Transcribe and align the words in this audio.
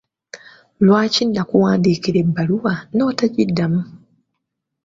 Lwaki 0.85 1.23
nakuwandiikira 1.25 2.17
ebbaluwa 2.23 2.73
n’otagiddamu? 2.95 3.81